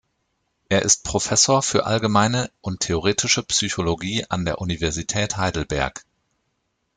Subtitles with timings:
[0.67, 6.03] Er ist Professor für Allgemeine und Theoretische Psychologie an der Universität Heidelberg.